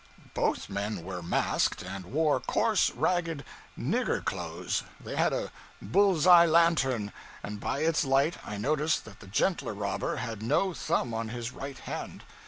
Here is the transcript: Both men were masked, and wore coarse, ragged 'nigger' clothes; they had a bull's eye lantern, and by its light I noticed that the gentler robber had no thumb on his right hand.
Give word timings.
Both 0.33 0.67
men 0.67 1.03
were 1.03 1.21
masked, 1.21 1.83
and 1.83 2.05
wore 2.05 2.39
coarse, 2.39 2.89
ragged 2.89 3.45
'nigger' 3.77 4.25
clothes; 4.25 4.81
they 4.99 5.15
had 5.15 5.31
a 5.31 5.51
bull's 5.79 6.25
eye 6.25 6.47
lantern, 6.47 7.13
and 7.43 7.59
by 7.59 7.81
its 7.81 8.03
light 8.03 8.37
I 8.43 8.57
noticed 8.57 9.05
that 9.05 9.19
the 9.19 9.27
gentler 9.27 9.75
robber 9.75 10.15
had 10.15 10.41
no 10.41 10.73
thumb 10.73 11.13
on 11.13 11.29
his 11.29 11.51
right 11.51 11.77
hand. 11.77 12.23